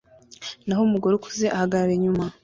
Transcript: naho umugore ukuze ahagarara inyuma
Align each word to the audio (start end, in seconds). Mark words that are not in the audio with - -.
naho 0.65 0.81
umugore 0.87 1.13
ukuze 1.15 1.45
ahagarara 1.55 1.91
inyuma 1.97 2.25